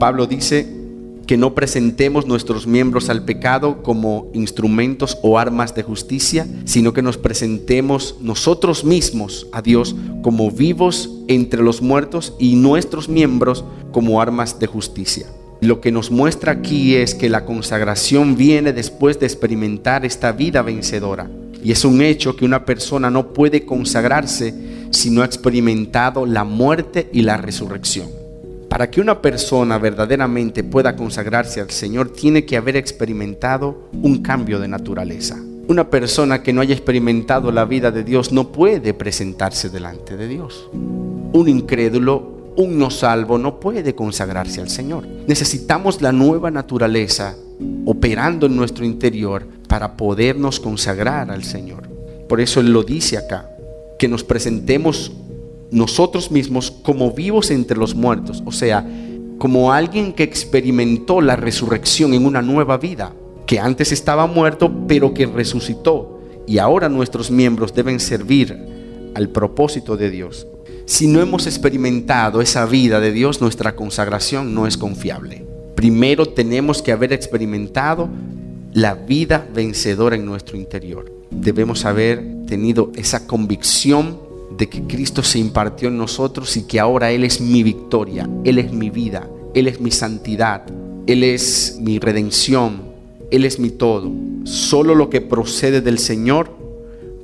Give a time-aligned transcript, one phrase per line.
[0.00, 0.66] Pablo dice
[1.26, 7.02] que no presentemos nuestros miembros al pecado como instrumentos o armas de justicia, sino que
[7.02, 13.62] nos presentemos nosotros mismos a Dios como vivos entre los muertos y nuestros miembros
[13.92, 15.26] como armas de justicia.
[15.60, 20.62] Lo que nos muestra aquí es que la consagración viene después de experimentar esta vida
[20.62, 21.30] vencedora.
[21.62, 24.54] Y es un hecho que una persona no puede consagrarse
[24.90, 28.19] si no ha experimentado la muerte y la resurrección.
[28.70, 34.60] Para que una persona verdaderamente pueda consagrarse al Señor, tiene que haber experimentado un cambio
[34.60, 35.36] de naturaleza.
[35.66, 40.28] Una persona que no haya experimentado la vida de Dios no puede presentarse delante de
[40.28, 40.70] Dios.
[40.72, 45.06] Un incrédulo un no salvo no puede consagrarse al Señor.
[45.26, 47.36] Necesitamos la nueva naturaleza
[47.86, 51.88] operando en nuestro interior para podernos consagrar al Señor.
[52.28, 53.50] Por eso Él lo dice acá,
[53.98, 55.12] que nos presentemos
[55.70, 58.86] nosotros mismos como vivos entre los muertos, o sea,
[59.38, 63.14] como alguien que experimentó la resurrección en una nueva vida,
[63.46, 68.56] que antes estaba muerto pero que resucitó y ahora nuestros miembros deben servir
[69.14, 70.46] al propósito de Dios.
[70.86, 75.46] Si no hemos experimentado esa vida de Dios, nuestra consagración no es confiable.
[75.76, 78.08] Primero tenemos que haber experimentado
[78.72, 81.12] la vida vencedora en nuestro interior.
[81.30, 84.18] Debemos haber tenido esa convicción
[84.60, 88.58] de que Cristo se impartió en nosotros y que ahora Él es mi victoria, Él
[88.58, 90.64] es mi vida, Él es mi santidad,
[91.06, 92.82] Él es mi redención,
[93.30, 94.12] Él es mi todo.
[94.44, 96.50] Solo lo que procede del Señor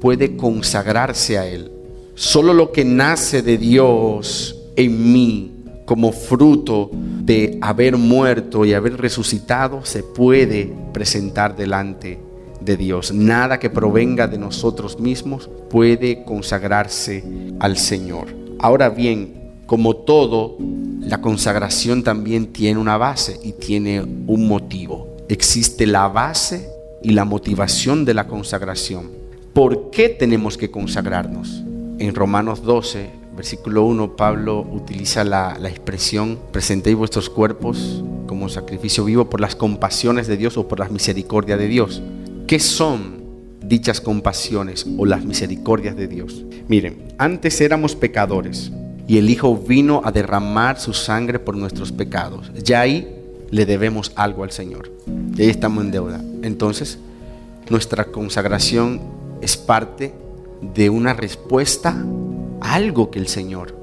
[0.00, 1.70] puede consagrarse a Él.
[2.14, 5.52] Solo lo que nace de Dios en mí
[5.84, 12.18] como fruto de haber muerto y haber resucitado se puede presentar delante
[12.60, 13.12] de Dios.
[13.12, 17.24] Nada que provenga de nosotros mismos puede consagrarse
[17.60, 18.28] al Señor.
[18.58, 20.56] Ahora bien, como todo,
[21.00, 25.16] la consagración también tiene una base y tiene un motivo.
[25.28, 26.68] Existe la base
[27.02, 29.10] y la motivación de la consagración.
[29.52, 31.62] ¿Por qué tenemos que consagrarnos?
[31.98, 39.30] En Romanos 12, versículo 1, Pablo utiliza la, expresión, presentéis vuestros cuerpos como sacrificio vivo
[39.30, 42.02] por las compasiones de Dios o por las misericordias de Dios.
[42.48, 43.24] ¿Qué son
[43.62, 46.46] dichas compasiones o las misericordias de Dios?
[46.66, 48.72] Miren, antes éramos pecadores
[49.06, 52.50] y el Hijo vino a derramar su sangre por nuestros pecados.
[52.64, 53.06] Ya ahí
[53.50, 54.90] le debemos algo al Señor.
[55.36, 56.24] Y ahí estamos en deuda.
[56.40, 56.98] Entonces,
[57.68, 59.02] nuestra consagración
[59.42, 60.14] es parte
[60.74, 62.02] de una respuesta
[62.62, 63.76] a algo que el Señor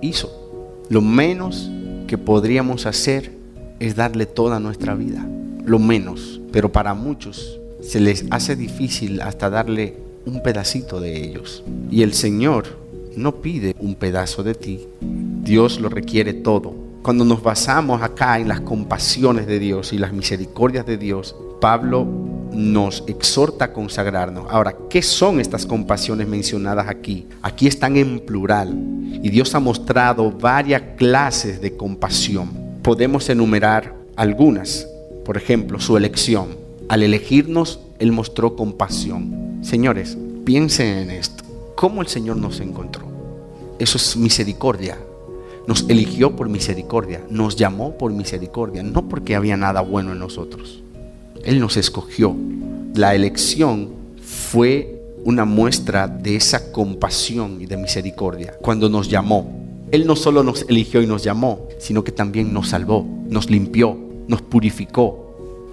[0.00, 0.32] hizo.
[0.88, 1.70] Lo menos
[2.06, 3.32] que podríamos hacer
[3.78, 5.28] es darle toda nuestra vida.
[5.66, 6.40] Lo menos.
[6.50, 9.94] Pero para muchos se les hace difícil hasta darle
[10.26, 11.62] un pedacito de ellos.
[11.90, 12.64] Y el Señor
[13.16, 14.86] no pide un pedazo de ti.
[15.00, 16.74] Dios lo requiere todo.
[17.02, 22.04] Cuando nos basamos acá en las compasiones de Dios y las misericordias de Dios, Pablo
[22.52, 24.46] nos exhorta a consagrarnos.
[24.50, 27.26] Ahora, ¿qué son estas compasiones mencionadas aquí?
[27.42, 28.74] Aquí están en plural
[29.22, 32.50] y Dios ha mostrado varias clases de compasión.
[32.82, 34.88] Podemos enumerar algunas.
[35.24, 36.65] Por ejemplo, su elección.
[36.88, 39.58] Al elegirnos, Él mostró compasión.
[39.62, 41.42] Señores, piensen en esto.
[41.74, 43.06] ¿Cómo el Señor nos encontró?
[43.78, 44.96] Eso es misericordia.
[45.66, 50.82] Nos eligió por misericordia, nos llamó por misericordia, no porque había nada bueno en nosotros.
[51.44, 52.36] Él nos escogió.
[52.94, 53.90] La elección
[54.22, 59.66] fue una muestra de esa compasión y de misericordia cuando nos llamó.
[59.90, 63.98] Él no solo nos eligió y nos llamó, sino que también nos salvó, nos limpió,
[64.28, 65.25] nos purificó.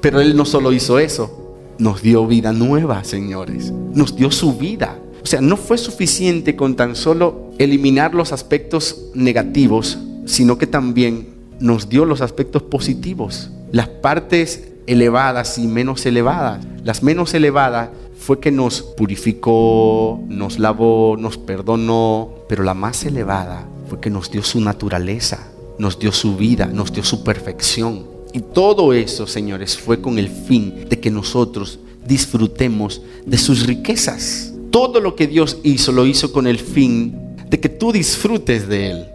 [0.04, 3.72] Pero Él no solo hizo eso, nos dio vida nueva, señores.
[3.72, 5.00] Nos dio su vida.
[5.24, 11.30] O sea, no fue suficiente con tan solo eliminar los aspectos negativos, sino que también
[11.62, 13.50] nos dio los aspectos positivos.
[13.72, 16.66] Las partes elevadas y menos elevadas.
[16.84, 23.70] Las menos elevadas fue que nos purificó, nos lavó, nos perdonó, pero la más elevada
[23.88, 25.48] fue que nos dio su naturaleza,
[25.78, 28.13] nos dio su vida, nos dio su perfección.
[28.34, 34.54] Y todo eso, señores, fue con el fin de que nosotros disfrutemos de sus riquezas.
[34.72, 37.16] Todo lo que Dios hizo lo hizo con el fin
[37.48, 39.06] de que tú disfrutes de Él.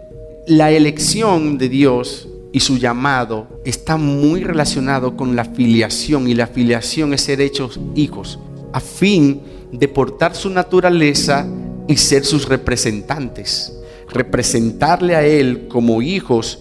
[0.47, 6.47] La elección de Dios y su llamado está muy relacionado con la filiación y la
[6.47, 8.39] filiación es ser hechos hijos
[8.71, 11.45] a fin de portar su naturaleza
[11.87, 13.73] y ser sus representantes,
[14.09, 16.59] representarle a Él como hijos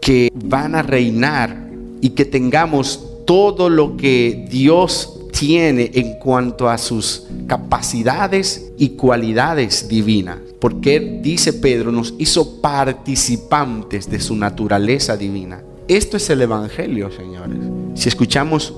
[0.00, 1.69] que van a reinar
[2.00, 9.88] y que tengamos todo lo que Dios tiene en cuanto a sus capacidades y cualidades
[9.88, 10.38] divinas.
[10.58, 15.62] Porque dice Pedro, nos hizo participantes de su naturaleza divina.
[15.88, 17.58] Esto es el Evangelio, señores.
[17.94, 18.74] Si escuchamos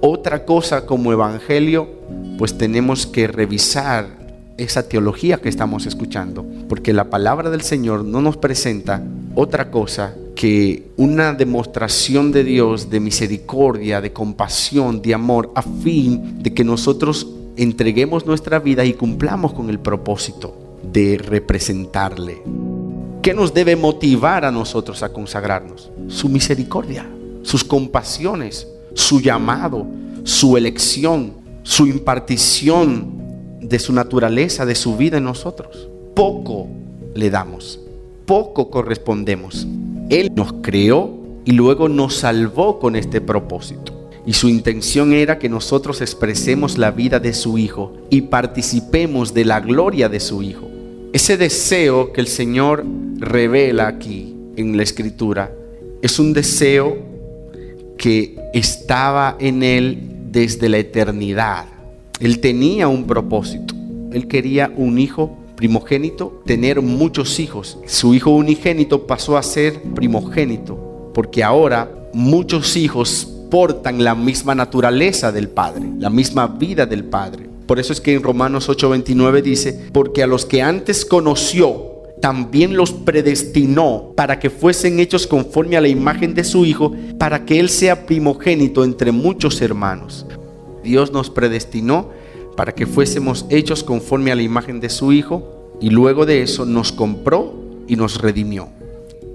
[0.00, 1.88] otra cosa como Evangelio,
[2.38, 4.06] pues tenemos que revisar
[4.56, 9.02] esa teología que estamos escuchando, porque la palabra del Señor no nos presenta
[9.34, 16.42] otra cosa que una demostración de Dios, de misericordia, de compasión, de amor, a fin
[16.42, 17.26] de que nosotros
[17.56, 20.56] entreguemos nuestra vida y cumplamos con el propósito
[20.92, 22.42] de representarle.
[23.22, 25.90] ¿Qué nos debe motivar a nosotros a consagrarnos?
[26.08, 27.08] Su misericordia,
[27.42, 29.86] sus compasiones, su llamado,
[30.24, 31.32] su elección,
[31.62, 35.88] su impartición de su naturaleza, de su vida en nosotros.
[36.14, 36.68] Poco
[37.14, 37.80] le damos,
[38.26, 39.66] poco correspondemos.
[40.10, 41.10] Él nos creó
[41.44, 44.10] y luego nos salvó con este propósito.
[44.26, 49.44] Y su intención era que nosotros expresemos la vida de su Hijo y participemos de
[49.44, 50.68] la gloria de su Hijo.
[51.12, 52.84] Ese deseo que el Señor
[53.18, 55.52] revela aquí en la Escritura
[56.04, 56.98] es un deseo
[57.96, 59.98] que estaba en Él
[60.30, 61.64] desde la eternidad.
[62.20, 63.74] Él tenía un propósito.
[64.12, 67.78] Él quería un hijo primogénito, tener muchos hijos.
[67.86, 75.30] Su hijo unigénito pasó a ser primogénito, porque ahora muchos hijos portan la misma naturaleza
[75.30, 77.48] del Padre, la misma vida del Padre.
[77.66, 82.76] Por eso es que en Romanos 8:29 dice, porque a los que antes conoció, también
[82.76, 87.60] los predestinó para que fuesen hechos conforme a la imagen de su Hijo, para que
[87.60, 90.26] Él sea primogénito entre muchos hermanos.
[90.82, 92.10] Dios nos predestinó
[92.56, 96.64] para que fuésemos hechos conforme a la imagen de su Hijo y luego de eso
[96.64, 97.54] nos compró
[97.86, 98.68] y nos redimió.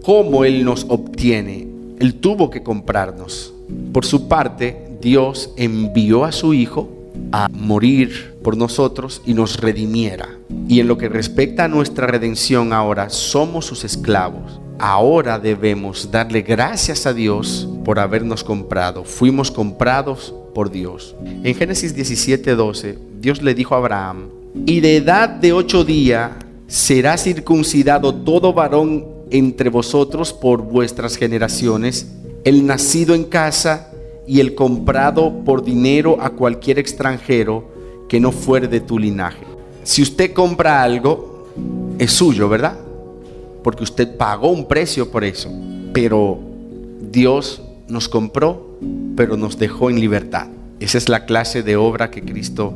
[0.04, 1.68] ¿Cómo Él nos obtiene?
[2.00, 3.54] Él tuvo que comprarnos.
[3.92, 6.90] Por su parte, Dios envió a su Hijo
[7.32, 10.30] a morir por nosotros y nos redimiera.
[10.68, 14.60] Y en lo que respecta a nuestra redención ahora, somos sus esclavos.
[14.80, 19.04] Ahora debemos darle gracias a Dios por habernos comprado.
[19.04, 21.16] Fuimos comprados por Dios.
[21.44, 24.30] En Génesis 17:12, Dios le dijo a Abraham,
[24.66, 26.32] y de edad de ocho días
[26.68, 32.12] será circuncidado todo varón entre vosotros por vuestras generaciones,
[32.44, 33.92] el nacido en casa
[34.28, 37.68] y el comprado por dinero a cualquier extranjero
[38.08, 39.46] que no fuere de tu linaje.
[39.84, 41.48] Si usted compra algo,
[41.98, 42.78] es suyo, ¿verdad?
[43.64, 45.50] Porque usted pagó un precio por eso.
[45.94, 46.40] Pero
[47.12, 48.69] Dios nos compró
[49.16, 50.48] pero nos dejó en libertad.
[50.80, 52.74] Esa es la clase de obra que Cristo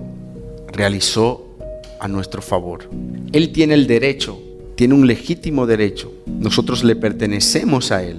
[0.71, 1.55] realizó
[1.99, 2.89] a nuestro favor.
[3.31, 4.41] Él tiene el derecho,
[4.75, 6.11] tiene un legítimo derecho.
[6.27, 8.17] Nosotros le pertenecemos a Él,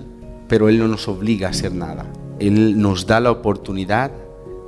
[0.48, 2.06] pero Él no nos obliga a hacer nada.
[2.38, 4.10] Él nos da la oportunidad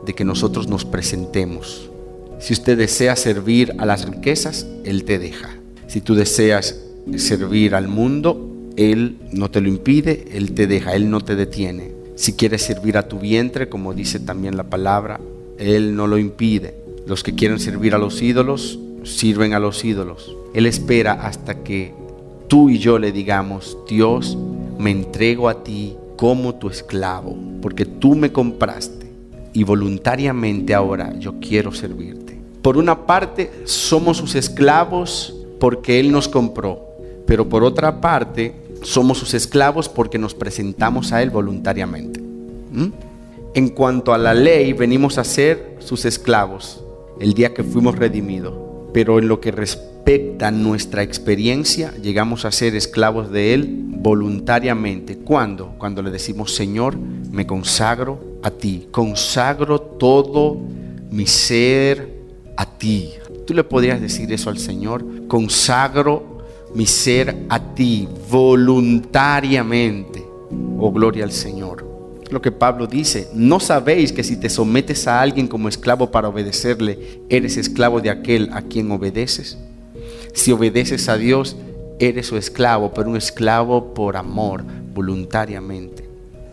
[0.05, 1.91] de que nosotros nos presentemos.
[2.39, 5.57] Si usted desea servir a las riquezas, Él te deja.
[5.87, 6.83] Si tú deseas
[7.17, 11.96] servir al mundo, Él no te lo impide, Él te deja, Él no te detiene.
[12.17, 15.21] Si quieres servir a tu vientre, como dice también la palabra,
[15.59, 16.75] Él no lo impide.
[17.07, 20.35] Los que quieren servir a los ídolos, sirven a los ídolos.
[20.55, 21.93] Él espera hasta que
[22.49, 24.39] tú y yo le digamos, Dios,
[24.79, 29.07] me entrego a ti como tu esclavo, porque tú me compraste
[29.53, 32.39] y voluntariamente ahora yo quiero servirte.
[32.63, 36.83] Por una parte, somos sus esclavos porque Él nos compró,
[37.27, 42.21] pero por otra parte, somos sus esclavos porque nos presentamos a Él voluntariamente.
[42.21, 42.93] ¿Mm?
[43.55, 46.85] En cuanto a la ley, venimos a ser sus esclavos
[47.21, 48.55] el día que fuimos redimidos.
[48.93, 55.19] Pero en lo que respecta a nuestra experiencia, llegamos a ser esclavos de Él voluntariamente.
[55.19, 55.75] ¿Cuándo?
[55.79, 60.59] Cuando le decimos, Señor, me consagro a ti, consagro todo
[61.11, 62.15] mi ser
[62.57, 63.15] a ti.
[63.47, 66.36] Tú le podrías decir eso al Señor, consagro
[66.77, 70.23] mi ser a ti voluntariamente.
[70.79, 71.87] Oh, gloria al Señor.
[72.31, 76.29] Lo que Pablo dice, ¿no sabéis que si te sometes a alguien como esclavo para
[76.29, 79.57] obedecerle, eres esclavo de aquel a quien obedeces?
[80.35, 81.57] Si obedeces a Dios,
[81.99, 86.07] eres su esclavo, pero un esclavo por amor, voluntariamente.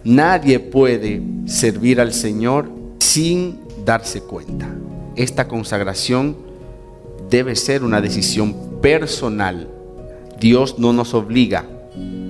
[0.06, 4.70] Nadie puede servir al Señor sin darse cuenta.
[5.18, 6.38] Esta consagración
[7.30, 9.68] debe ser una decisión personal
[10.44, 11.66] Dios no nos obliga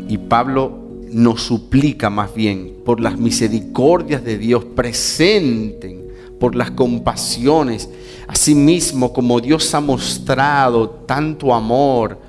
[0.07, 0.77] y Pablo
[1.11, 7.89] nos suplica más bien por las misericordias de Dios presenten, por las compasiones.
[8.27, 12.19] Asimismo, como Dios ha mostrado tanto amor,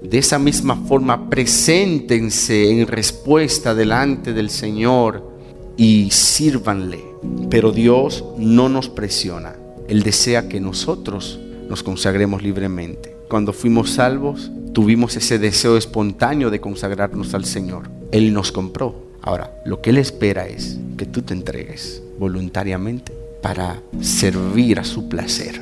[0.00, 5.32] de esa misma forma preséntense en respuesta delante del Señor
[5.76, 7.02] y sírvanle.
[7.50, 9.56] Pero Dios no nos presiona.
[9.88, 13.16] Él desea que nosotros nos consagremos libremente.
[13.28, 17.88] Cuando fuimos salvos, tuvimos ese deseo espontáneo de consagrarnos al Señor.
[18.10, 19.04] Él nos compró.
[19.22, 25.08] Ahora, lo que Él espera es que tú te entregues voluntariamente para servir a su
[25.08, 25.60] placer.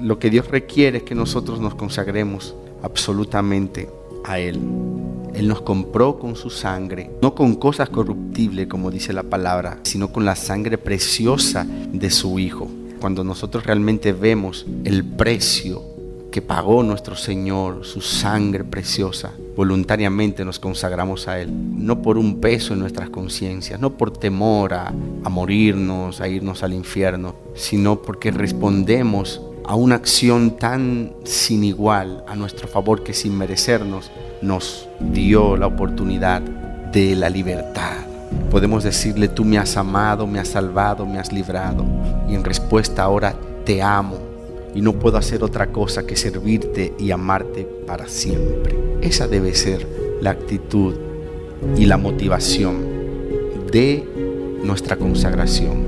[0.00, 3.90] Lo que Dios requiere es que nosotros nos consagremos absolutamente
[4.24, 4.60] a Él.
[5.34, 10.12] Él nos compró con su sangre, no con cosas corruptibles como dice la palabra, sino
[10.12, 12.70] con la sangre preciosa de su Hijo.
[13.00, 15.93] Cuando nosotros realmente vemos el precio
[16.34, 22.40] que pagó nuestro Señor, su sangre preciosa, voluntariamente nos consagramos a Él, no por un
[22.40, 28.02] peso en nuestras conciencias, no por temor a, a morirnos, a irnos al infierno, sino
[28.02, 34.10] porque respondemos a una acción tan sin igual a nuestro favor que sin merecernos
[34.42, 38.06] nos dio la oportunidad de la libertad.
[38.50, 41.84] Podemos decirle, tú me has amado, me has salvado, me has librado.
[42.28, 44.23] Y en respuesta ahora te amo
[44.74, 48.76] y no puedo hacer otra cosa que servirte y amarte para siempre.
[49.00, 49.86] Esa debe ser
[50.20, 50.94] la actitud
[51.76, 52.84] y la motivación
[53.70, 54.04] de
[54.62, 55.83] nuestra consagración.